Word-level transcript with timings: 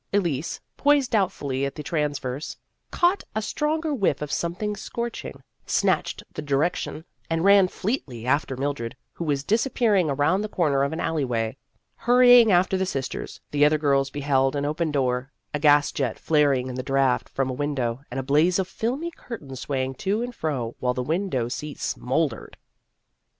Elise, 0.11 0.59
poised 0.77 1.11
doubtfully 1.11 1.63
at 1.63 1.75
the 1.75 1.83
transverse, 1.83 2.57
caught 2.89 3.21
a 3.35 3.41
stronger 3.43 3.93
whiff 3.93 4.19
of 4.23 4.31
something 4.31 4.75
scorching, 4.75 5.43
snatched 5.67 6.23
the 6.33 6.41
direction, 6.41 7.05
and 7.29 7.43
ran 7.43 7.67
fleetly 7.67 8.25
after 8.25 8.57
Mildred, 8.57 8.95
who 9.13 9.23
was 9.23 9.43
disappearing 9.43 10.09
around 10.09 10.41
the 10.41 10.49
corner 10.49 10.81
of 10.81 10.91
an 10.91 10.99
alley 10.99 11.23
way. 11.23 11.55
Hurrying 11.97 12.51
af 12.51 12.67
ter 12.67 12.77
the 12.77 12.85
sisters, 12.87 13.41
the 13.51 13.63
other 13.63 13.77
girls 13.77 14.09
beheld 14.09 14.55
an 14.55 14.65
open 14.65 14.89
door, 14.89 15.31
a 15.53 15.59
gas 15.59 15.91
jet 15.91 16.17
flaring 16.17 16.67
in 16.67 16.73
the 16.73 16.81
draught 16.81 17.29
from 17.29 17.51
a 17.51 17.53
window, 17.53 18.01
and 18.09 18.19
a 18.19 18.23
blaze 18.23 18.57
of 18.57 18.67
filmy 18.67 19.11
cur 19.11 19.37
tains 19.37 19.59
swaying 19.59 19.93
to 19.93 20.23
and 20.23 20.33
fro, 20.33 20.75
while 20.79 20.95
the 20.95 21.03
window 21.03 21.47
seat 21.47 21.77
smouldered. 21.79 22.57